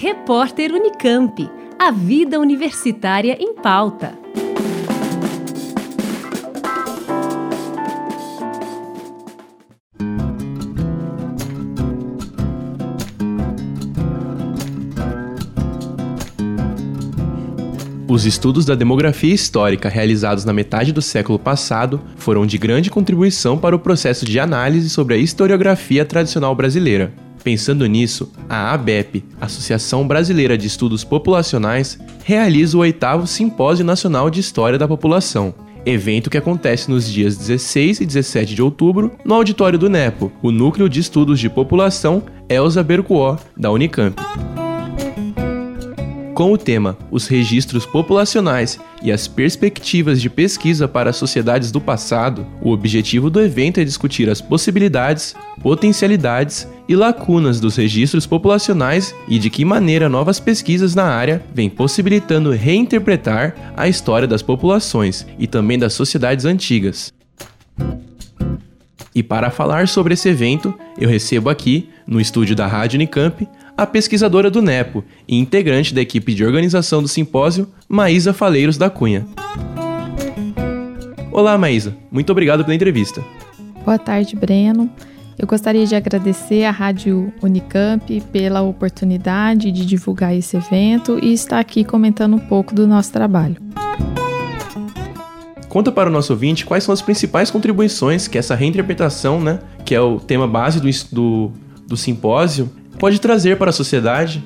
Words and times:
Repórter 0.00 0.70
Unicamp. 0.72 1.50
A 1.76 1.90
vida 1.90 2.38
universitária 2.38 3.36
em 3.40 3.52
pauta. 3.52 4.16
Os 18.06 18.24
estudos 18.24 18.64
da 18.64 18.76
demografia 18.76 19.34
histórica 19.34 19.88
realizados 19.88 20.44
na 20.44 20.52
metade 20.52 20.92
do 20.92 21.02
século 21.02 21.40
passado 21.40 22.00
foram 22.14 22.46
de 22.46 22.56
grande 22.56 22.88
contribuição 22.88 23.58
para 23.58 23.74
o 23.74 23.80
processo 23.80 24.24
de 24.24 24.38
análise 24.38 24.90
sobre 24.90 25.14
a 25.14 25.18
historiografia 25.18 26.04
tradicional 26.04 26.54
brasileira. 26.54 27.12
Pensando 27.42 27.86
nisso, 27.86 28.32
a 28.48 28.72
ABEP, 28.72 29.24
Associação 29.40 30.06
Brasileira 30.06 30.58
de 30.58 30.66
Estudos 30.66 31.04
Populacionais, 31.04 31.98
realiza 32.24 32.76
o 32.76 32.80
oitavo 32.80 33.26
Simpósio 33.26 33.84
Nacional 33.84 34.28
de 34.28 34.40
História 34.40 34.78
da 34.78 34.88
População, 34.88 35.54
evento 35.86 36.28
que 36.28 36.36
acontece 36.36 36.90
nos 36.90 37.10
dias 37.10 37.36
16 37.36 38.00
e 38.00 38.06
17 38.06 38.54
de 38.54 38.62
outubro 38.62 39.12
no 39.24 39.34
auditório 39.34 39.78
do 39.78 39.88
NEPO, 39.88 40.32
o 40.42 40.50
Núcleo 40.50 40.88
de 40.88 41.00
Estudos 41.00 41.40
de 41.40 41.48
População 41.48 42.22
Elza 42.48 42.82
Bercuó, 42.82 43.36
da 43.56 43.70
Unicamp. 43.70 44.16
Com 46.34 46.52
o 46.52 46.56
tema 46.56 46.96
Os 47.10 47.26
Registros 47.26 47.84
Populacionais 47.84 48.78
e 49.02 49.10
as 49.10 49.26
Perspectivas 49.26 50.22
de 50.22 50.30
Pesquisa 50.30 50.86
para 50.86 51.10
as 51.10 51.16
Sociedades 51.16 51.72
do 51.72 51.80
Passado, 51.80 52.46
o 52.62 52.70
objetivo 52.70 53.28
do 53.28 53.40
evento 53.40 53.80
é 53.80 53.84
discutir 53.84 54.30
as 54.30 54.40
possibilidades, 54.40 55.34
potencialidades 55.60 56.68
e 56.88 56.96
lacunas 56.96 57.60
dos 57.60 57.76
registros 57.76 58.26
populacionais 58.26 59.14
e 59.28 59.38
de 59.38 59.50
que 59.50 59.64
maneira 59.64 60.08
novas 60.08 60.40
pesquisas 60.40 60.94
na 60.94 61.04
área 61.04 61.42
vêm 61.52 61.68
possibilitando 61.68 62.50
reinterpretar 62.50 63.54
a 63.76 63.86
história 63.86 64.26
das 64.26 64.42
populações 64.42 65.26
e 65.38 65.46
também 65.46 65.78
das 65.78 65.92
sociedades 65.92 66.44
antigas. 66.44 67.12
E 69.14 69.22
para 69.22 69.50
falar 69.50 69.88
sobre 69.88 70.14
esse 70.14 70.28
evento, 70.28 70.72
eu 70.98 71.08
recebo 71.08 71.50
aqui, 71.50 71.90
no 72.06 72.20
estúdio 72.20 72.56
da 72.56 72.66
Rádio 72.66 72.96
Unicamp, 72.96 73.46
a 73.76 73.86
pesquisadora 73.86 74.50
do 74.50 74.62
NEPO 74.62 75.04
e 75.26 75.36
integrante 75.38 75.92
da 75.92 76.00
equipe 76.00 76.34
de 76.34 76.44
organização 76.44 77.02
do 77.02 77.08
simpósio, 77.08 77.68
Maísa 77.88 78.32
Faleiros 78.32 78.78
da 78.78 78.88
Cunha. 78.88 79.26
Olá, 81.30 81.58
Maísa. 81.58 81.96
Muito 82.10 82.30
obrigado 82.30 82.64
pela 82.64 82.74
entrevista. 82.74 83.22
Boa 83.84 83.98
tarde, 83.98 84.34
Breno. 84.34 84.90
Eu 85.38 85.46
gostaria 85.46 85.86
de 85.86 85.94
agradecer 85.94 86.64
à 86.64 86.72
Rádio 86.72 87.32
Unicamp 87.40 88.20
pela 88.32 88.60
oportunidade 88.60 89.70
de 89.70 89.86
divulgar 89.86 90.34
esse 90.34 90.56
evento 90.56 91.16
e 91.22 91.32
estar 91.32 91.60
aqui 91.60 91.84
comentando 91.84 92.34
um 92.34 92.40
pouco 92.40 92.74
do 92.74 92.88
nosso 92.88 93.12
trabalho. 93.12 93.56
Conta 95.68 95.92
para 95.92 96.10
o 96.10 96.12
nosso 96.12 96.32
ouvinte 96.32 96.66
quais 96.66 96.82
são 96.82 96.92
as 96.92 97.00
principais 97.00 97.52
contribuições 97.52 98.26
que 98.26 98.36
essa 98.36 98.56
reinterpretação, 98.56 99.40
né, 99.40 99.60
que 99.84 99.94
é 99.94 100.00
o 100.00 100.18
tema 100.18 100.48
base 100.48 100.80
do, 100.80 100.88
do, 101.12 101.52
do 101.86 101.96
simpósio, 101.96 102.68
pode 102.98 103.20
trazer 103.20 103.56
para 103.58 103.70
a 103.70 103.72
sociedade? 103.72 104.42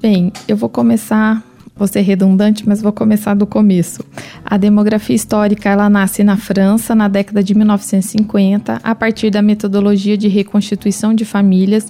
Bem, 0.00 0.32
eu 0.48 0.56
vou 0.56 0.68
começar, 0.68 1.40
vou 1.74 1.86
ser 1.86 2.00
redundante, 2.02 2.68
mas 2.68 2.82
vou 2.82 2.92
começar 2.92 3.34
do 3.34 3.46
começo. 3.46 4.04
A 4.44 4.56
demografia 4.56 5.16
histórica 5.16 5.70
ela 5.70 5.88
nasce 5.88 6.22
na 6.22 6.36
França 6.36 6.94
na 6.94 7.08
década 7.08 7.42
de 7.42 7.54
1950 7.54 8.80
a 8.82 8.94
partir 8.94 9.30
da 9.30 9.42
metodologia 9.42 10.16
de 10.16 10.28
reconstituição 10.28 11.14
de 11.14 11.24
famílias 11.24 11.88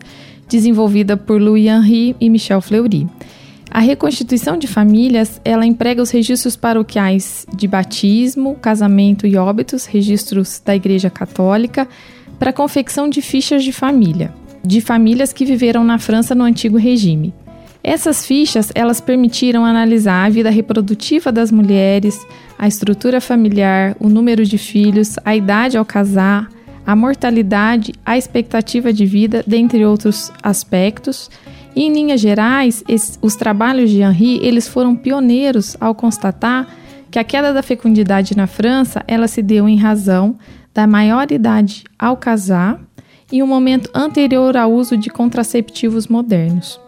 desenvolvida 0.49 1.17
por 1.17 1.41
Louis 1.41 1.67
Henry 1.67 2.17
e 2.21 2.29
Michel 2.29 2.61
Fleury. 2.61 3.07
A 3.71 3.81
reconstituição 3.81 4.59
de 4.59 4.67
famílias, 4.67 5.41
ela 5.45 5.65
emprega 5.65 6.03
os 6.03 6.11
registros 6.11 6.57
paroquiais 6.57 7.47
de 7.57 7.67
batismo, 7.67 8.55
casamento 8.57 9.27
e 9.27 9.37
óbitos, 9.37 9.87
registros 9.87 10.61
da 10.63 10.77
Igreja 10.77 11.09
Católica, 11.09 11.89
para 12.39 12.51
a 12.51 12.53
confecção 12.53 13.09
de 13.09 13.23
fichas 13.23 13.65
de 13.65 13.73
família 13.73 14.33
de 14.65 14.81
famílias 14.81 15.33
que 15.33 15.45
viveram 15.45 15.83
na 15.83 15.99
França 15.99 16.35
no 16.35 16.45
antigo 16.45 16.77
regime. 16.77 17.35
Essas 17.85 18.25
fichas, 18.25 18.71
elas 18.75 19.01
permitiram 19.01 19.65
analisar 19.65 20.25
a 20.25 20.29
vida 20.29 20.51
reprodutiva 20.51 21.33
das 21.33 21.51
mulheres, 21.51 22.25
a 22.57 22.69
estrutura 22.69 23.21
familiar, 23.21 23.97
o 23.99 24.09
número 24.09 24.45
de 24.45 24.57
filhos, 24.57 25.17
a 25.25 25.35
idade 25.35 25.77
ao 25.77 25.85
casar, 25.85 26.49
a 26.87 26.95
mortalidade, 26.95 27.93
a 28.07 28.17
expectativa 28.17 28.93
de 28.93 29.05
vida, 29.05 29.43
dentre 29.47 29.85
outros 29.85 30.33
aspectos. 30.43 31.29
E, 31.75 31.83
em 31.83 31.93
linhas 31.93 32.21
gerais, 32.21 32.85
esses, 32.87 33.19
os 33.21 33.35
trabalhos 33.35 33.91
de 33.91 34.01
Henri, 34.01 34.39
eles 34.43 34.69
foram 34.69 34.95
pioneiros 34.95 35.77
ao 35.81 35.95
constatar 35.95 36.69
que 37.11 37.19
a 37.19 37.25
queda 37.25 37.53
da 37.53 37.63
fecundidade 37.63 38.37
na 38.37 38.47
França, 38.47 39.03
ela 39.07 39.29
se 39.29 39.43
deu 39.43 39.69
em 39.69 39.77
razão 39.77 40.37
da 40.73 40.87
maior 40.87 41.31
idade 41.31 41.85
ao 41.99 42.17
casar 42.17 42.81
em 43.31 43.43
um 43.43 43.47
momento 43.47 43.91
anterior 43.95 44.57
ao 44.57 44.73
uso 44.73 44.97
de 44.97 45.11
contraceptivos 45.11 46.07
modernos. 46.07 46.81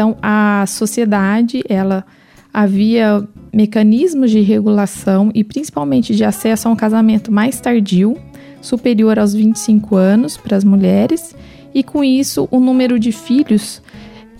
Então, 0.00 0.16
a 0.22 0.64
sociedade, 0.66 1.62
ela 1.68 2.06
havia 2.54 3.22
mecanismos 3.52 4.30
de 4.30 4.40
regulação 4.40 5.30
e 5.34 5.44
principalmente 5.44 6.16
de 6.16 6.24
acesso 6.24 6.68
a 6.68 6.70
um 6.70 6.74
casamento 6.74 7.30
mais 7.30 7.60
tardio, 7.60 8.16
superior 8.62 9.18
aos 9.18 9.34
25 9.34 9.96
anos 9.96 10.38
para 10.38 10.56
as 10.56 10.64
mulheres, 10.64 11.36
e 11.74 11.82
com 11.82 12.02
isso 12.02 12.48
o 12.50 12.58
número 12.58 12.98
de 12.98 13.12
filhos 13.12 13.82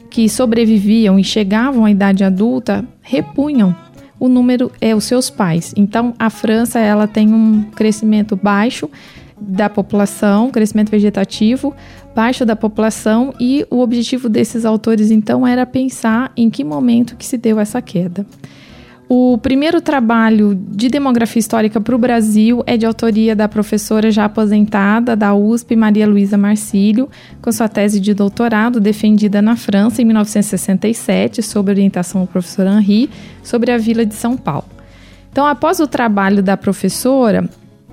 que 0.09 0.31
sobreviviam 0.31 1.19
e 1.19 1.25
chegavam 1.25 1.85
à 1.85 1.91
idade 1.91 2.25
adulta 2.25 2.83
repunham 3.03 3.77
o 4.19 4.29
número 4.29 4.73
é 4.81 4.95
os 4.95 5.05
seus 5.05 5.29
pais. 5.29 5.75
Então 5.77 6.15
a 6.19 6.31
França 6.31 6.79
ela 6.79 7.07
tem 7.07 7.35
um 7.35 7.65
crescimento 7.75 8.35
baixo 8.35 8.89
da 9.39 9.69
população, 9.69 10.51
crescimento 10.51 10.91
vegetativo 10.91 11.75
baixo 12.15 12.45
da 12.45 12.57
população 12.57 13.33
e 13.39 13.67
o 13.71 13.81
objetivo 13.81 14.29
desses 14.29 14.65
autores 14.65 15.11
então 15.11 15.47
era 15.47 15.65
pensar 15.65 16.33
em 16.37 16.51
que 16.51 16.65
momento 16.65 17.17
que 17.17 17.25
se 17.25 17.37
deu 17.37 17.59
essa 17.59 17.81
queda. 17.81 18.27
O 19.13 19.37
primeiro 19.39 19.81
trabalho 19.81 20.55
de 20.55 20.89
demografia 20.89 21.41
histórica 21.41 21.81
para 21.81 21.97
o 21.97 21.99
Brasil 21.99 22.63
é 22.65 22.77
de 22.77 22.87
autoria 22.87 23.35
da 23.35 23.49
professora 23.49 24.09
já 24.09 24.27
aposentada 24.27 25.17
da 25.17 25.35
USP, 25.35 25.75
Maria 25.75 26.07
Luísa 26.07 26.39
Marcílio, 26.39 27.09
com 27.43 27.51
sua 27.51 27.69
tese 27.69 27.99
de 27.99 28.15
doutorado 28.15 28.79
defendida 28.79 29.43
na 29.43 29.57
França 29.57 30.01
em 30.01 30.05
1967, 30.05 31.43
sob 31.43 31.73
orientação 31.73 32.21
do 32.21 32.29
professor 32.29 32.69
Henri, 32.69 33.11
sobre 33.43 33.73
a 33.73 33.79
Vila 33.79 34.07
de 34.07 34.15
São 34.15 34.37
Paulo. 34.37 34.69
Então, 35.33 35.45
após 35.45 35.81
o 35.81 35.89
trabalho 35.89 36.41
da 36.41 36.57
professora, 36.57 37.51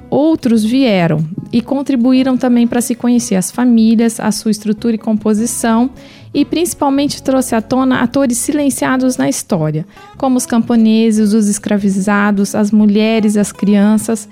Outros 0.10 0.64
vieram 0.64 1.26
e 1.52 1.62
contribuíram 1.62 2.38
também 2.38 2.66
para 2.66 2.82
se 2.82 2.96
conhecer 2.96 3.36
as 3.36 3.52
famílias, 3.52 4.20
a 4.20 4.32
sua 4.32 4.52
estrutura 4.52 4.96
e 4.96 5.00
composição, 5.00 5.90
e 6.34 6.46
principalmente 6.46 7.22
trouxe 7.22 7.56
à 7.56 7.62
tona 7.62 8.02
atores 8.02 8.38
silenciados 8.38 9.18
na 9.18 9.28
história, 9.28 9.86
como 10.18 10.38
os 10.38 10.46
camponeses, 10.46 11.34
os 11.34 11.48
escravizados, 11.48 12.56
as 12.56 12.72
mulheres 12.72 13.36
as 13.38 13.52
crianças, 13.52 14.30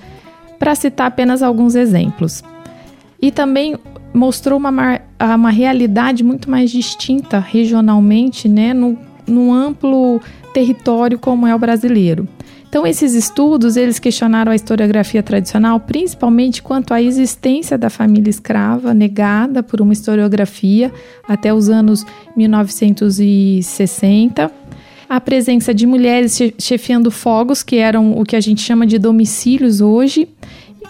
para 0.59 0.75
citar 0.75 1.08
apenas 1.08 1.41
alguns 1.41 1.75
exemplos. 1.75 2.44
E 3.22 3.31
também 3.31 3.78
mostrou 4.14 4.58
uma, 4.58 5.02
uma 5.19 5.50
realidade 5.50 6.24
muito 6.24 6.50
mais 6.50 6.72
distinta 6.72 7.40
regionalmente, 7.40 8.47
né, 8.47 8.74
no, 8.74 8.97
no 9.28 9.53
amplo 9.53 10.22
território 10.53 11.19
como 11.19 11.47
é 11.47 11.56
o 11.56 11.59
brasileiro. 11.59 12.28
Então, 12.68 12.86
esses 12.86 13.13
estudos, 13.13 13.78
eles 13.78 14.00
questionaram 14.00 14.52
a 14.52 14.56
historiografia 14.56 15.24
tradicional, 15.24 15.80
principalmente 15.80 16.62
quanto 16.62 16.94
à 16.94 17.02
existência 17.02 17.78
da 17.78 17.90
família 17.90 18.30
escrava, 18.30 18.94
negada 18.94 19.64
por 19.64 19.80
uma 19.80 19.94
historiografia 19.94 20.91
até 21.25 21.53
os 21.53 21.70
anos 21.70 22.05
1960, 22.35 24.52
a 25.08 25.22
presença 25.22 25.73
de 25.73 25.88
mulheres 25.88 26.38
chefiando 26.59 27.09
fogos, 27.09 27.64
que 27.64 27.78
eram 27.78 28.20
o 28.20 28.26
que 28.26 28.35
a 28.35 28.41
gente 28.41 28.61
chama 28.61 28.85
de 28.85 29.00
domicílios 29.00 29.79
hoje, 29.79 30.28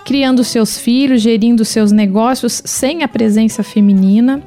criando 0.06 0.44
seus 0.44 0.80
filhos, 0.80 1.22
gerindo 1.22 1.64
seus 1.64 1.92
negócios 1.92 2.64
sem 2.66 3.04
a 3.04 3.08
presença 3.08 3.62
feminina, 3.62 4.42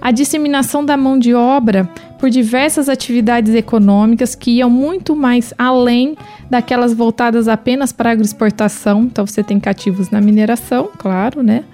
a 0.00 0.10
disseminação 0.10 0.84
da 0.84 0.96
mão 0.96 1.18
de 1.18 1.34
obra 1.34 1.88
por 2.18 2.30
diversas 2.30 2.88
atividades 2.88 3.54
econômicas 3.54 4.34
que 4.34 4.52
iam 4.52 4.70
muito 4.70 5.14
mais 5.14 5.52
além 5.58 6.16
daquelas 6.48 6.94
voltadas 6.94 7.48
apenas 7.48 7.92
para 7.92 8.10
a 8.10 8.12
agroexportação. 8.12 9.04
Então 9.04 9.26
você 9.26 9.42
tem 9.42 9.60
cativos 9.60 10.10
na 10.10 10.20
mineração, 10.20 10.90
claro, 10.98 11.42
né? 11.42 11.64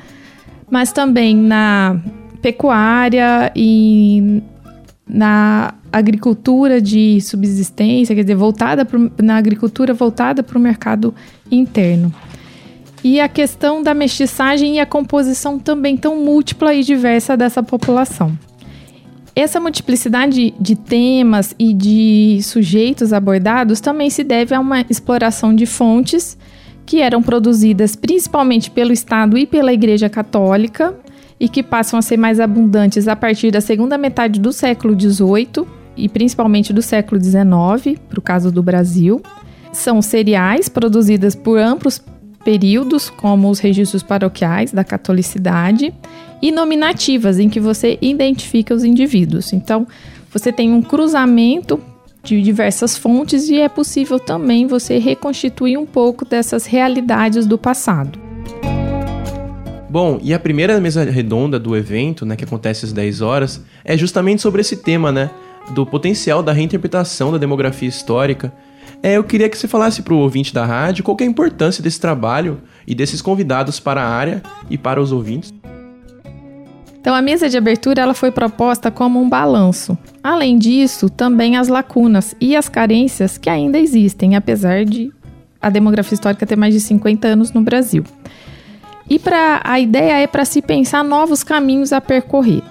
Mas 0.71 0.93
também 0.93 1.37
na 1.37 2.01
pecuária 2.43 3.53
e 3.55 4.43
na 5.09 5.75
agricultura 5.93 6.81
de 6.81 7.21
subsistência, 7.21 8.15
quer 8.15 8.23
dizer, 8.23 8.35
voltada 8.35 8.85
pro, 8.85 9.11
na 9.23 9.37
agricultura 9.37 9.95
voltada 9.95 10.43
para 10.43 10.59
o 10.59 10.61
mercado 10.61 11.15
interno. 11.51 12.13
E 13.05 13.21
a 13.21 13.29
questão 13.29 13.83
da 13.83 13.95
mestiçagem 13.95 14.77
e 14.77 14.81
a 14.81 14.87
composição 14.87 15.59
também 15.59 15.97
tão 15.97 16.17
múltipla 16.17 16.75
e 16.75 16.83
diversa 16.83 17.37
dessa 17.37 17.63
população. 17.63 18.37
Essa 19.35 19.61
multiplicidade 19.61 20.55
de 20.59 20.75
temas 20.75 21.55
e 21.59 21.75
de 21.75 22.41
sujeitos 22.43 23.13
abordados 23.13 23.81
também 23.81 24.09
se 24.09 24.25
deve 24.25 24.55
a 24.55 24.61
uma 24.61 24.81
exploração 24.89 25.55
de 25.55 25.67
fontes 25.67 26.39
que 26.87 27.03
eram 27.03 27.23
produzidas 27.23 27.95
principalmente 27.95 28.71
pelo 28.71 28.93
Estado 28.93 29.37
e 29.37 29.45
pela 29.47 29.75
Igreja 29.75 30.09
Católica 30.09 30.95
e 31.39 31.49
que 31.51 31.63
passam 31.63 31.99
a 31.99 32.03
ser 32.03 32.17
mais 32.17 32.41
abundantes 32.41 33.09
a 33.09 33.15
partir 33.15 33.51
da 33.51 33.61
segunda 33.61 33.99
metade 33.99 34.41
do 34.41 34.53
século 34.53 34.99
XVIII 34.99 35.67
e 35.97 36.09
principalmente 36.09 36.73
do 36.73 36.81
século 36.81 37.23
XIX, 37.23 37.99
para 38.09 38.19
o 38.19 38.23
caso 38.23 38.51
do 38.51 38.63
Brasil. 38.63 39.21
São 39.71 40.01
seriais 40.01 40.69
produzidas 40.69 41.35
por 41.35 41.59
amplos 41.59 42.01
períodos, 42.47 43.11
como 43.11 43.51
os 43.51 43.59
registros 43.59 44.05
paroquiais 44.05 44.71
da 44.71 44.85
catolicidade, 44.85 45.93
e 46.41 46.53
nominativas, 46.53 47.41
em 47.41 47.49
que 47.49 47.59
você 47.59 47.99
identifica 48.01 48.73
os 48.73 48.85
indivíduos. 48.85 49.53
Então, 49.53 49.85
você 50.33 50.53
tem 50.53 50.73
um 50.73 50.81
cruzamento 50.81 51.81
de 52.23 52.41
diversas 52.41 52.97
fontes 52.97 53.49
e 53.49 53.59
é 53.59 53.69
possível 53.69 54.21
também 54.21 54.65
você 54.69 54.97
reconstituir 54.99 55.77
um 55.77 55.85
pouco 55.85 56.25
dessas 56.25 56.67
realidades 56.67 57.47
do 57.47 57.59
passado. 57.59 58.17
Bom, 59.91 60.21
e 60.23 60.33
a 60.33 60.39
primeira 60.39 60.81
mesa 60.81 61.03
redonda 61.03 61.59
do 61.59 61.77
evento, 61.77 62.25
né, 62.25 62.37
que 62.37 62.45
acontece 62.45 62.85
às 62.85 62.93
10 62.93 63.23
horas, 63.23 63.61
é 63.85 63.97
justamente 63.97 64.41
sobre 64.41 64.61
esse 64.61 64.77
tema, 64.77 65.11
né, 65.11 65.31
do 65.75 65.85
potencial 65.85 66.45
da 66.45 66.53
reinterpretação 66.53 67.33
da 67.33 67.39
demografia 67.39 67.89
histórica. 67.89 68.53
É, 69.03 69.17
eu 69.17 69.25
queria 69.25 69.49
que 69.49 69.57
você 69.57 69.69
falasse 69.69 70.03
para 70.03 70.15
o 70.15 70.19
ouvinte 70.19 70.53
da 70.53 70.65
rádio 70.65 71.05
qual 71.05 71.17
é 71.21 71.25
a 71.25 71.27
importância 71.27 71.83
desse 71.83 72.01
trabalho 72.01 72.61
e 72.87 72.95
desses 72.95 73.23
convidados 73.23 73.79
para 73.79 74.03
a 74.03 74.09
área 74.09 74.43
e 74.69 74.77
para 74.77 75.01
os 75.01 75.13
ouvintes. 75.13 75.53
Então 77.01 77.15
a 77.15 77.23
mesa 77.23 77.49
de 77.49 77.57
abertura 77.57 78.03
ela 78.03 78.15
foi 78.15 78.33
proposta 78.33 78.91
como 78.91 79.21
um 79.21 79.29
balanço. 79.29 79.97
Além 80.25 80.59
disso, 80.59 81.09
também 81.09 81.57
as 81.57 81.69
lacunas 81.69 82.35
e 82.41 82.57
as 82.57 82.69
carências 82.69 83.39
que 83.39 83.49
ainda 83.49 83.79
existem, 83.79 84.35
apesar 84.35 84.85
de 84.85 85.13
a 85.63 85.71
demografia 85.71 86.15
histórica 86.15 86.45
ter 86.45 86.57
mais 86.57 86.75
de 86.75 86.81
50 86.81 87.29
anos 87.29 87.53
no 87.53 87.61
Brasil. 87.61 88.03
E 89.09 89.21
para 89.21 89.61
a 89.63 89.79
ideia 89.79 90.19
é 90.19 90.27
para 90.27 90.45
se 90.45 90.61
pensar 90.61 91.05
novos 91.05 91.45
caminhos 91.45 91.93
a 91.93 92.01
percorrer. 92.01 92.63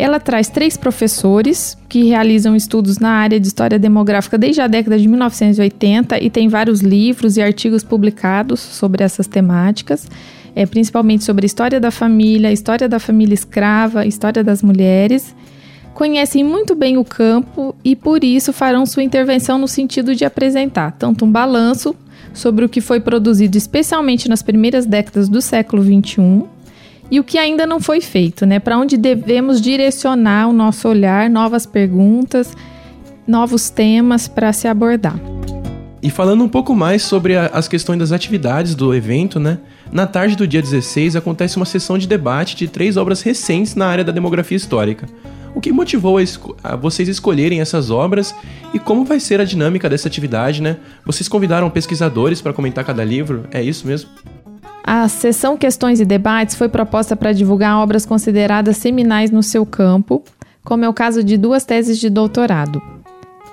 Ela 0.00 0.18
traz 0.18 0.48
três 0.48 0.76
professores 0.76 1.76
que 1.88 2.04
realizam 2.04 2.56
estudos 2.56 2.98
na 2.98 3.10
área 3.10 3.38
de 3.38 3.46
história 3.46 3.78
demográfica 3.78 4.38
desde 4.38 4.60
a 4.60 4.66
década 4.66 4.98
de 4.98 5.06
1980 5.06 6.22
e 6.22 6.30
tem 6.30 6.48
vários 6.48 6.80
livros 6.80 7.36
e 7.36 7.42
artigos 7.42 7.84
publicados 7.84 8.60
sobre 8.60 9.04
essas 9.04 9.26
temáticas 9.26 10.08
é, 10.54 10.66
principalmente 10.66 11.24
sobre 11.24 11.44
a 11.44 11.46
história 11.46 11.80
da 11.80 11.90
família, 11.90 12.52
história 12.52 12.88
da 12.88 12.98
família 12.98 13.34
escrava, 13.34 14.06
história 14.06 14.42
das 14.42 14.62
mulheres. 14.62 15.34
Conhecem 15.94 16.44
muito 16.44 16.74
bem 16.74 16.96
o 16.96 17.04
campo 17.04 17.74
e 17.84 17.94
por 17.94 18.24
isso 18.24 18.52
farão 18.52 18.86
sua 18.86 19.02
intervenção 19.02 19.58
no 19.58 19.68
sentido 19.68 20.14
de 20.14 20.24
apresentar 20.24 20.92
tanto 20.92 21.24
um 21.24 21.30
balanço 21.30 21.94
sobre 22.32 22.64
o 22.64 22.68
que 22.68 22.80
foi 22.80 23.00
produzido 23.00 23.58
especialmente 23.58 24.28
nas 24.28 24.42
primeiras 24.42 24.86
décadas 24.86 25.28
do 25.28 25.42
século 25.42 25.82
XXI 25.82 26.44
e 27.10 27.18
o 27.18 27.24
que 27.24 27.38
ainda 27.38 27.66
não 27.66 27.80
foi 27.80 28.00
feito, 28.00 28.46
né? 28.46 28.58
Para 28.58 28.78
onde 28.78 28.96
devemos 28.96 29.60
direcionar 29.60 30.48
o 30.48 30.52
nosso 30.52 30.88
olhar, 30.88 31.28
novas 31.28 31.66
perguntas, 31.66 32.56
novos 33.26 33.68
temas 33.68 34.28
para 34.28 34.52
se 34.52 34.68
abordar. 34.68 35.18
E 36.02 36.08
falando 36.08 36.42
um 36.42 36.48
pouco 36.48 36.74
mais 36.74 37.02
sobre 37.02 37.36
a, 37.36 37.46
as 37.46 37.68
questões 37.68 37.98
das 37.98 38.12
atividades 38.12 38.74
do 38.74 38.94
evento, 38.94 39.38
né? 39.38 39.58
Na 39.92 40.06
tarde 40.06 40.36
do 40.36 40.46
dia 40.46 40.62
16 40.62 41.16
acontece 41.16 41.56
uma 41.56 41.66
sessão 41.66 41.98
de 41.98 42.06
debate 42.06 42.56
de 42.56 42.68
três 42.68 42.96
obras 42.96 43.20
recentes 43.22 43.74
na 43.74 43.86
área 43.86 44.04
da 44.04 44.12
demografia 44.12 44.56
histórica. 44.56 45.06
O 45.54 45.60
que 45.60 45.72
motivou 45.72 46.16
a, 46.16 46.22
esco 46.22 46.56
a 46.62 46.76
vocês 46.76 47.08
escolherem 47.08 47.60
essas 47.60 47.90
obras 47.90 48.34
e 48.72 48.78
como 48.78 49.04
vai 49.04 49.18
ser 49.18 49.40
a 49.40 49.44
dinâmica 49.44 49.88
dessa 49.88 50.06
atividade, 50.06 50.62
né? 50.62 50.76
Vocês 51.04 51.28
convidaram 51.28 51.68
pesquisadores 51.68 52.40
para 52.40 52.52
comentar 52.52 52.84
cada 52.84 53.04
livro, 53.04 53.44
é 53.50 53.60
isso 53.60 53.86
mesmo? 53.86 54.08
A 54.84 55.08
sessão 55.08 55.56
Questões 55.56 56.00
e 56.00 56.04
Debates 56.04 56.54
foi 56.54 56.68
proposta 56.68 57.14
para 57.14 57.32
divulgar 57.32 57.78
obras 57.78 58.06
consideradas 58.06 58.76
seminais 58.76 59.30
no 59.30 59.42
seu 59.42 59.64
campo, 59.64 60.22
como 60.64 60.84
é 60.84 60.88
o 60.88 60.94
caso 60.94 61.22
de 61.22 61.36
duas 61.36 61.64
teses 61.64 61.98
de 61.98 62.10
doutorado. 62.10 62.82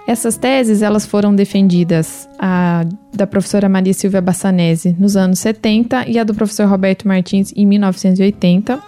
Essas 0.08 0.38
teses 0.38 0.82
elas 0.82 1.06
foram 1.06 1.36
defendidas 1.36 2.30
a 2.40 2.86
da 3.14 3.28
professora 3.28 3.68
Maria 3.68 3.94
Silvia 3.94 4.22
Bassanese 4.22 4.96
nos 4.98 5.18
anos 5.18 5.40
70 5.40 6.08
e 6.08 6.18
a 6.18 6.24
do 6.24 6.34
professor 6.34 6.66
Roberto 6.66 7.06
Martins 7.06 7.52
em 7.56 7.66
1980 7.66 8.80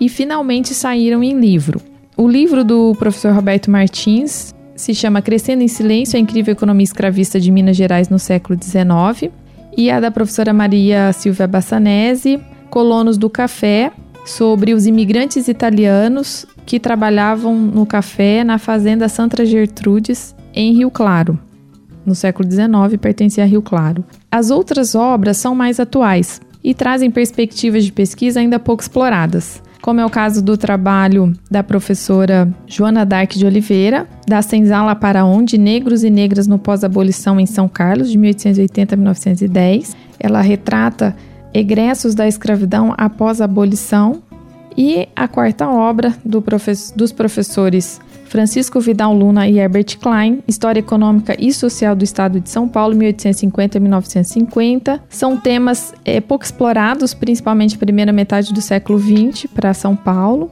e 0.00 0.08
finalmente 0.08 0.72
saíram 0.72 1.22
em 1.22 1.38
livro. 1.38 1.78
O 2.16 2.26
livro 2.26 2.64
do 2.64 2.94
professor 2.94 3.34
Roberto 3.34 3.70
Martins 3.70 4.54
se 4.74 4.94
chama 4.94 5.20
Crescendo 5.20 5.62
em 5.62 5.68
Silêncio: 5.68 6.16
A 6.16 6.20
Incrível 6.20 6.52
Economia 6.52 6.84
Escravista 6.84 7.38
de 7.38 7.50
Minas 7.50 7.76
Gerais 7.76 8.08
no 8.08 8.18
século 8.18 8.58
XIX 8.58 9.30
e 9.76 9.90
a 9.90 10.00
da 10.00 10.10
professora 10.10 10.52
Maria 10.52 11.12
Silvia 11.12 11.46
Bassanese, 11.46 12.40
Colonos 12.70 13.18
do 13.18 13.28
Café, 13.28 13.92
sobre 14.24 14.72
os 14.74 14.86
imigrantes 14.86 15.48
italianos 15.48 16.46
que 16.64 16.78
trabalhavam 16.78 17.56
no 17.56 17.84
café 17.84 18.44
na 18.44 18.58
fazenda 18.58 19.08
Santa 19.08 19.44
Gertrudes 19.44 20.34
em 20.54 20.72
Rio 20.72 20.90
Claro. 20.90 21.38
No 22.04 22.14
século 22.14 22.50
XIX, 22.50 23.00
pertencia 23.00 23.44
a 23.44 23.46
Rio 23.46 23.62
Claro. 23.62 24.04
As 24.30 24.50
outras 24.50 24.94
obras 24.94 25.36
são 25.36 25.54
mais 25.54 25.78
atuais 25.78 26.40
e 26.62 26.74
trazem 26.74 27.10
perspectivas 27.10 27.84
de 27.84 27.92
pesquisa 27.92 28.40
ainda 28.40 28.58
pouco 28.58 28.82
exploradas, 28.82 29.62
como 29.82 30.00
é 30.00 30.06
o 30.06 30.10
caso 30.10 30.40
do 30.40 30.56
trabalho 30.56 31.34
da 31.50 31.62
professora 31.62 32.48
Joana 32.68 33.04
Dark 33.04 33.32
de 33.32 33.44
Oliveira, 33.44 34.06
da 34.26 34.40
Senzala 34.40 34.94
para 34.94 35.24
Onde, 35.24 35.58
Negros 35.58 36.04
e 36.04 36.08
Negras 36.08 36.46
no 36.46 36.56
Pós-Abolição 36.56 37.40
em 37.40 37.46
São 37.46 37.68
Carlos, 37.68 38.08
de 38.08 38.16
1880 38.16 38.94
a 38.94 38.96
1910. 38.96 39.96
Ela 40.20 40.40
retrata 40.40 41.16
egressos 41.52 42.14
da 42.14 42.28
escravidão 42.28 42.94
após 42.96 43.40
a 43.40 43.44
abolição. 43.44 44.22
E 44.74 45.06
a 45.14 45.28
quarta 45.28 45.68
obra 45.68 46.14
do 46.24 46.40
profe 46.40 46.72
dos 46.96 47.12
professores 47.12 48.00
Francisco 48.32 48.80
Vidal 48.80 49.12
Luna 49.12 49.46
e 49.46 49.58
Herbert 49.58 49.98
Klein, 50.00 50.42
História 50.48 50.80
Econômica 50.80 51.36
e 51.38 51.52
Social 51.52 51.94
do 51.94 52.02
Estado 52.02 52.40
de 52.40 52.48
São 52.48 52.66
Paulo, 52.66 52.96
1850 52.96 53.78
1950. 53.78 55.02
São 55.10 55.36
temas 55.36 55.92
é, 56.02 56.18
pouco 56.18 56.42
explorados, 56.42 57.12
principalmente 57.12 57.76
primeira 57.76 58.10
metade 58.10 58.54
do 58.54 58.62
século 58.62 58.98
XX 58.98 59.44
para 59.54 59.74
São 59.74 59.94
Paulo. 59.94 60.50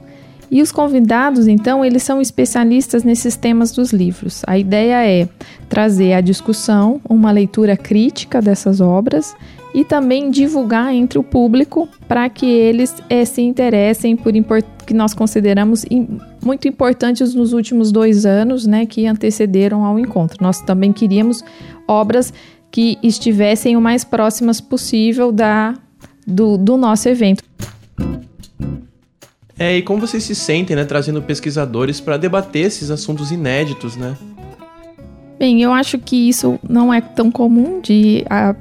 E 0.51 0.61
os 0.61 0.71
convidados, 0.71 1.47
então, 1.47 1.83
eles 1.83 2.03
são 2.03 2.21
especialistas 2.21 3.03
nesses 3.03 3.35
temas 3.35 3.71
dos 3.71 3.91
livros. 3.91 4.43
A 4.45 4.59
ideia 4.59 5.03
é 5.03 5.27
trazer 5.67 6.13
à 6.13 6.21
discussão 6.21 7.01
uma 7.09 7.31
leitura 7.31 7.75
crítica 7.75 8.39
dessas 8.43 8.79
obras 8.79 9.35
e 9.73 9.85
também 9.85 10.29
divulgar 10.29 10.93
entre 10.93 11.17
o 11.17 11.23
público 11.23 11.87
para 12.07 12.29
que 12.29 12.45
eles 12.45 12.95
é, 13.09 13.23
se 13.23 13.41
interessem 13.41 14.15
por 14.15 14.33
que 14.85 14.93
nós 14.93 15.13
consideramos 15.13 15.85
muito 16.43 16.67
importantes 16.67 17.33
nos 17.33 17.53
últimos 17.53 17.91
dois 17.91 18.25
anos, 18.25 18.65
né, 18.65 18.85
que 18.85 19.07
antecederam 19.07 19.85
ao 19.85 19.97
encontro. 19.97 20.37
Nós 20.41 20.61
também 20.61 20.91
queríamos 20.91 21.43
obras 21.87 22.33
que 22.69 22.97
estivessem 23.01 23.75
o 23.77 23.81
mais 23.81 24.03
próximas 24.03 24.59
possível 24.59 25.31
da 25.31 25.75
do, 26.25 26.57
do 26.57 26.77
nosso 26.77 27.09
evento. 27.09 27.43
É, 29.57 29.77
e 29.77 29.81
como 29.81 29.99
vocês 29.99 30.23
se 30.23 30.33
sentem, 30.33 30.75
né, 30.75 30.85
trazendo 30.85 31.21
pesquisadores 31.21 31.99
para 31.99 32.17
debater 32.17 32.65
esses 32.65 32.89
assuntos 32.89 33.31
inéditos, 33.31 33.95
né? 33.95 34.17
Bem, 35.37 35.61
eu 35.61 35.71
acho 35.71 35.99
que 35.99 36.29
isso 36.29 36.59
não 36.67 36.93
é 36.93 37.01
tão 37.01 37.31
comum 37.31 37.81
de 37.81 38.23
a 38.29 38.55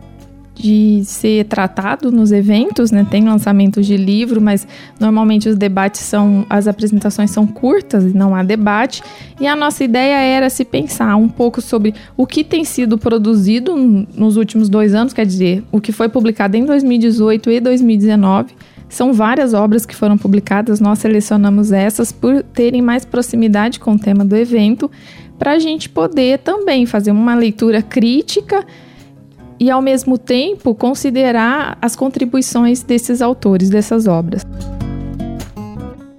de 0.60 1.02
ser 1.04 1.46
tratado 1.46 2.12
nos 2.12 2.30
eventos, 2.30 2.90
né? 2.90 3.06
Tem 3.10 3.24
lançamentos 3.24 3.86
de 3.86 3.96
livro, 3.96 4.40
mas 4.40 4.66
normalmente 4.98 5.48
os 5.48 5.56
debates 5.56 6.02
são, 6.02 6.44
as 6.50 6.68
apresentações 6.68 7.30
são 7.30 7.46
curtas 7.46 8.04
e 8.04 8.16
não 8.16 8.34
há 8.34 8.42
debate. 8.42 9.02
E 9.40 9.46
a 9.46 9.56
nossa 9.56 9.82
ideia 9.82 10.20
era 10.20 10.50
se 10.50 10.64
pensar 10.64 11.16
um 11.16 11.28
pouco 11.28 11.60
sobre 11.60 11.94
o 12.16 12.26
que 12.26 12.44
tem 12.44 12.64
sido 12.64 12.98
produzido 12.98 13.74
nos 14.14 14.36
últimos 14.36 14.68
dois 14.68 14.94
anos, 14.94 15.12
quer 15.12 15.24
dizer, 15.24 15.64
o 15.72 15.80
que 15.80 15.92
foi 15.92 16.08
publicado 16.08 16.56
em 16.56 16.64
2018 16.64 17.50
e 17.50 17.60
2019. 17.60 18.54
São 18.88 19.12
várias 19.12 19.54
obras 19.54 19.86
que 19.86 19.94
foram 19.94 20.18
publicadas, 20.18 20.80
nós 20.80 20.98
selecionamos 20.98 21.72
essas 21.72 22.10
por 22.12 22.42
terem 22.42 22.82
mais 22.82 23.04
proximidade 23.04 23.78
com 23.78 23.94
o 23.94 23.98
tema 23.98 24.24
do 24.24 24.36
evento, 24.36 24.90
para 25.38 25.52
a 25.52 25.58
gente 25.58 25.88
poder 25.88 26.40
também 26.40 26.84
fazer 26.84 27.12
uma 27.12 27.34
leitura 27.34 27.80
crítica 27.80 28.66
e, 29.60 29.70
ao 29.70 29.82
mesmo 29.82 30.16
tempo, 30.16 30.74
considerar 30.74 31.76
as 31.82 31.94
contribuições 31.94 32.82
desses 32.82 33.20
autores, 33.20 33.68
dessas 33.68 34.06
obras. 34.06 34.42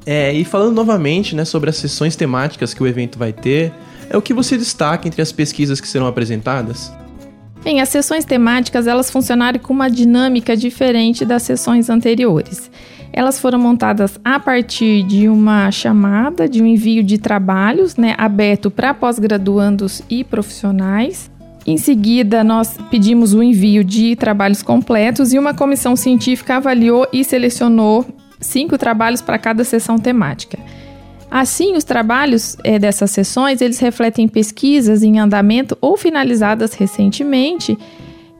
É, 0.05 0.31
e 0.31 0.45
falando 0.45 0.75
novamente 0.75 1.36
né, 1.36 1.43
sobre 1.43 1.71
as 1.71 1.77
sessões 1.77 2.15
temáticas 2.15 2.74
que 2.74 2.83
o 2.83 2.88
evento 2.88 3.17
vai 3.17 3.33
ter, 3.33 3.74
é 4.10 4.15
o 4.15 4.21
que 4.21 4.33
você 4.33 4.57
destaca 4.57 5.07
entre 5.07 5.21
as 5.21 5.31
pesquisas 5.31 5.81
que 5.81 5.88
serão 5.88 6.05
apresentadas? 6.05 6.93
Bem, 7.63 7.81
as 7.81 7.89
sessões 7.89 8.25
temáticas 8.25 8.88
elas 8.88 9.10
funcionaram 9.10 9.60
com 9.60 9.74
uma 9.74 9.89
dinâmica 9.89 10.55
diferente 10.55 11.24
das 11.24 11.43
sessões 11.43 11.89
anteriores. 11.89 12.69
Elas 13.13 13.39
foram 13.39 13.60
montadas 13.60 14.19
a 14.24 14.39
partir 14.39 15.03
de 15.03 15.27
uma 15.27 15.69
chamada, 15.69 16.48
de 16.48 16.62
um 16.62 16.65
envio 16.65 17.03
de 17.03 17.17
trabalhos, 17.17 17.95
né, 17.95 18.15
aberto 18.17 18.71
para 18.71 18.93
pós-graduandos 18.93 20.01
e 20.10 20.24
profissionais. 20.24 21.29
Em 21.65 21.77
seguida, 21.77 22.44
nós 22.44 22.75
pedimos 22.89 23.34
o 23.34 23.44
envio 23.44 23.84
de 23.84 24.15
trabalhos 24.15 24.63
completos 24.63 25.32
e 25.32 25.39
uma 25.39 25.53
comissão 25.53 25.96
científica 25.96 26.56
avaliou 26.56 27.08
e 27.13 27.24
selecionou 27.24 28.06
cinco 28.39 28.77
trabalhos 28.77 29.22
para 29.22 29.38
cada 29.38 29.63
sessão 29.63 29.98
temática. 29.98 30.58
Assim, 31.30 31.77
os 31.77 31.84
trabalhos 31.84 32.58
é, 32.63 32.77
dessas 32.77 33.12
sessões 33.12 33.62
eles 33.62 33.80
refletem 33.80 34.27
pesquisas 34.27 35.01
em 35.03 35.20
andamento 35.20 35.77
ou 35.80 35.96
finalizadas 35.96 36.74
recentemente 36.74 37.77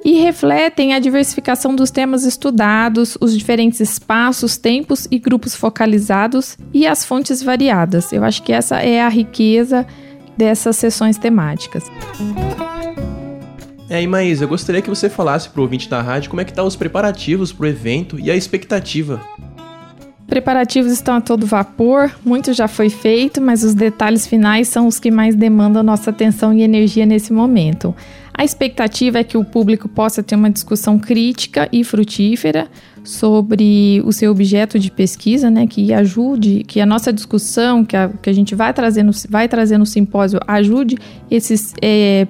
e 0.04 0.14
refletem 0.14 0.94
a 0.94 1.00
diversificação 1.00 1.76
dos 1.76 1.92
temas 1.92 2.26
estudados, 2.26 3.18
os 3.22 3.38
diferentes 3.38 3.80
espaços, 3.80 4.58
tempos 4.58 5.08
e 5.12 5.20
grupos 5.20 5.56
focalizados 5.56 6.58
e 6.74 6.88
as 6.88 7.06
fontes 7.06 7.42
variadas. 7.42 8.12
Eu 8.12 8.24
acho 8.24 8.42
que 8.42 8.52
essa 8.52 8.82
é 8.82 9.00
a 9.00 9.08
riqueza 9.08 9.86
dessas 10.36 10.76
sessões 10.76 11.18
temáticas. 11.18 11.84
É, 13.92 14.02
e 14.02 14.08
Maísa, 14.08 14.46
eu 14.46 14.48
gostaria 14.48 14.82
que 14.82 14.88
você 14.88 15.10
falasse 15.10 15.50
para 15.50 15.60
o 15.60 15.64
ouvinte 15.64 15.90
da 15.90 16.02
rádio 16.02 16.30
como 16.30 16.40
é 16.40 16.46
que 16.46 16.54
tá 16.54 16.64
os 16.64 16.78
preparativos 16.78 17.52
para 17.52 17.66
o 17.66 17.68
evento 17.68 18.18
e 18.18 18.32
a 18.32 18.36
expectativa. 18.38 19.20
Preparativos 20.26 20.94
estão 20.94 21.16
a 21.16 21.20
todo 21.20 21.46
vapor, 21.46 22.10
muito 22.24 22.54
já 22.54 22.70
foi 22.70 22.90
feito, 22.90 23.42
mas 23.42 23.66
os 23.66 23.74
detalhes 23.74 24.26
finais 24.26 24.70
são 24.70 24.88
os 24.88 24.98
que 24.98 25.12
mais 25.12 25.36
demandam 25.36 25.84
nossa 25.84 26.10
atenção 26.10 26.54
e 26.54 26.62
energia 26.62 27.06
nesse 27.06 27.34
momento. 27.34 27.94
A 28.34 28.46
expectativa 28.46 29.20
é 29.20 29.26
que 29.26 29.38
o 29.38 29.44
público 29.44 29.90
possa 29.90 30.24
ter 30.24 30.36
uma 30.36 30.50
discussão 30.50 30.98
crítica 30.98 31.68
e 31.70 31.84
frutífera 31.84 32.70
sobre 33.04 34.02
o 34.06 34.14
seu 34.14 34.32
objeto 34.32 34.80
de 34.80 34.90
pesquisa, 34.90 35.52
né, 35.52 35.68
que 35.68 35.92
ajude, 35.92 36.64
que 36.66 36.80
a 36.80 36.86
nossa 36.86 37.12
discussão, 37.12 37.84
que 37.84 37.98
a, 37.98 38.08
que 38.08 38.30
a 38.30 38.34
gente 38.34 38.56
vai 38.56 38.74
trazer 38.74 39.04
no, 39.04 39.12
vai 39.28 39.50
trazer 39.50 39.78
no 39.78 39.86
simpósio, 39.86 40.40
ajude 40.48 40.98
esses 41.30 41.74
é, 41.82 42.26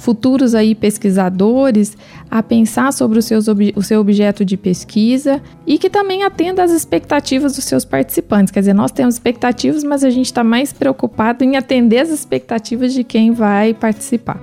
futuros 0.00 0.54
aí 0.54 0.74
pesquisadores 0.74 1.96
a 2.30 2.42
pensar 2.42 2.92
sobre 2.92 3.18
os 3.18 3.24
seus, 3.24 3.46
o 3.48 3.82
seu 3.82 4.00
objeto 4.00 4.44
de 4.44 4.56
pesquisa 4.56 5.40
e 5.66 5.78
que 5.78 5.88
também 5.88 6.24
atenda 6.24 6.62
às 6.62 6.70
expectativas 6.70 7.54
dos 7.54 7.64
seus 7.64 7.84
participantes. 7.84 8.50
Quer 8.50 8.60
dizer, 8.60 8.74
nós 8.74 8.90
temos 8.90 9.14
expectativas, 9.14 9.84
mas 9.84 10.02
a 10.02 10.10
gente 10.10 10.26
está 10.26 10.42
mais 10.42 10.72
preocupado 10.72 11.44
em 11.44 11.56
atender 11.56 11.98
as 11.98 12.08
expectativas 12.08 12.92
de 12.92 13.04
quem 13.04 13.32
vai 13.32 13.74
participar. 13.74 14.40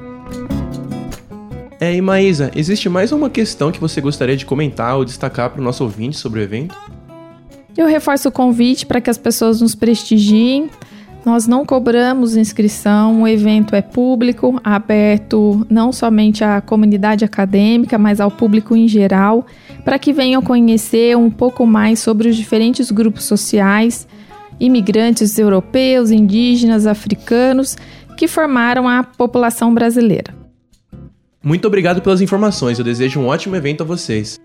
É, 1.79 1.93
e 1.93 2.01
Maísa, 2.01 2.51
existe 2.55 2.89
mais 2.89 3.11
uma 3.11 3.29
questão 3.29 3.71
que 3.71 3.79
você 3.79 4.01
gostaria 4.01 4.35
de 4.35 4.45
comentar 4.45 4.97
ou 4.97 5.05
destacar 5.05 5.51
para 5.51 5.61
o 5.61 5.63
nosso 5.63 5.83
ouvinte 5.83 6.17
sobre 6.17 6.39
o 6.39 6.43
evento? 6.43 6.75
Eu 7.77 7.85
reforço 7.85 8.29
o 8.29 8.31
convite 8.31 8.85
para 8.85 8.99
que 8.99 9.09
as 9.09 9.17
pessoas 9.19 9.61
nos 9.61 9.75
prestigiem. 9.75 10.69
Nós 11.27 11.45
não 11.45 11.65
cobramos 11.65 12.37
inscrição, 12.37 13.23
o 13.23 13.27
evento 13.27 13.75
é 13.75 13.81
público, 13.81 14.61
aberto 14.63 15.67
não 15.69 15.91
somente 15.91 16.41
à 16.41 16.61
comunidade 16.61 17.25
acadêmica, 17.25 17.97
mas 17.97 18.21
ao 18.21 18.31
público 18.31 18.77
em 18.77 18.87
geral, 18.87 19.45
para 19.83 19.99
que 19.99 20.13
venham 20.13 20.41
conhecer 20.41 21.17
um 21.17 21.29
pouco 21.29 21.65
mais 21.65 21.99
sobre 21.99 22.29
os 22.29 22.35
diferentes 22.37 22.91
grupos 22.91 23.25
sociais, 23.25 24.07
imigrantes 24.57 25.37
europeus, 25.37 26.11
indígenas, 26.11 26.87
africanos, 26.87 27.75
que 28.15 28.25
formaram 28.25 28.87
a 28.87 29.03
população 29.03 29.73
brasileira. 29.73 30.33
Muito 31.43 31.67
obrigado 31.67 32.01
pelas 32.01 32.21
informações. 32.21 32.79
Eu 32.79 32.85
desejo 32.85 33.19
um 33.19 33.27
ótimo 33.27 33.53
evento 33.57 33.83
a 33.83 33.85
vocês. 33.85 34.39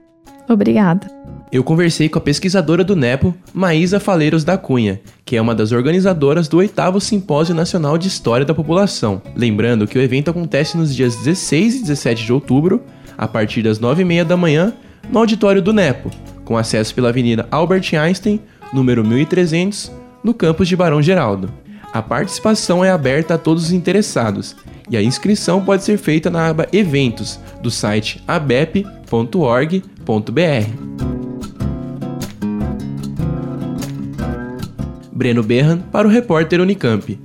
Obrigada. 0.48 1.06
Eu 1.52 1.62
conversei 1.62 2.09
com 2.09 2.16
a 2.16 2.23
pesquisadora 2.23 2.82
do 2.82 2.97
NEPO, 2.97 3.35
Maísa 3.52 4.00
Faleiros 4.00 4.42
da 4.42 4.56
Cunha, 4.56 5.02
que 5.23 5.37
é 5.37 5.42
uma 5.42 5.54
das 5.54 5.71
organizadoras 5.71 6.49
do 6.49 6.56
8 6.56 6.99
Simpósio 6.99 7.54
Nacional 7.54 7.99
de 7.99 8.09
História 8.09 8.47
da 8.47 8.54
População. 8.54 9.21
Lembrando 9.37 9.87
que 9.87 9.99
o 9.99 10.00
evento 10.00 10.30
acontece 10.30 10.78
nos 10.78 10.94
dias 10.94 11.14
16 11.16 11.75
e 11.75 11.80
17 11.82 12.25
de 12.25 12.32
outubro, 12.32 12.82
a 13.18 13.28
partir 13.28 13.62
das 13.62 13.78
9h30 13.78 14.25
da 14.25 14.35
manhã, 14.35 14.73
no 15.11 15.18
auditório 15.18 15.61
do 15.61 15.75
NEPO, 15.75 16.11
com 16.42 16.56
acesso 16.56 16.94
pela 16.94 17.11
Avenida 17.11 17.47
Albert 17.50 17.94
Einstein, 18.00 18.40
número 18.73 19.04
1300, 19.04 19.92
no 20.25 20.32
campus 20.32 20.66
de 20.66 20.75
Barão 20.75 21.02
Geraldo. 21.02 21.52
A 21.92 22.00
participação 22.00 22.82
é 22.82 22.90
aberta 22.90 23.35
a 23.35 23.38
todos 23.38 23.64
os 23.64 23.73
interessados 23.73 24.56
e 24.88 24.97
a 24.97 25.02
inscrição 25.02 25.62
pode 25.62 25.85
ser 25.85 25.99
feita 25.99 26.30
na 26.30 26.49
aba 26.49 26.66
Eventos 26.73 27.38
do 27.62 27.71
site 27.71 28.23
abep.org.br. 28.26 28.82
Breno 35.22 35.40
Berran 35.40 35.78
para 35.78 36.08
o 36.08 36.10
repórter 36.10 36.60
Unicamp. 36.60 37.16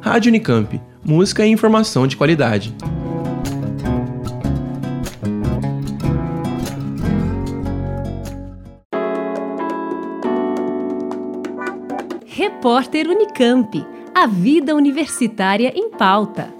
Rádio 0.00 0.28
Unicamp, 0.28 0.80
música 1.04 1.44
e 1.44 1.50
informação 1.50 2.06
de 2.06 2.16
qualidade. 2.16 2.72
Repórter 12.24 13.08
Unicamp. 13.08 13.84
A 14.14 14.28
vida 14.28 14.76
universitária 14.76 15.72
em 15.74 15.90
pauta. 15.90 16.55